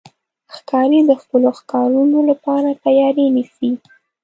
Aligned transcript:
ښکاري 0.55 0.99
د 1.09 1.11
خپلو 1.21 1.49
ښکارونو 1.59 2.17
لپاره 2.29 2.69
تیاری 2.83 3.25
نیسي. 3.35 3.71